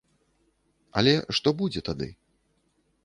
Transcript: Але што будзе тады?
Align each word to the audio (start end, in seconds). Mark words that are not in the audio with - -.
Але 1.01 1.13
што 1.41 1.49
будзе 1.63 1.81
тады? 1.91 2.09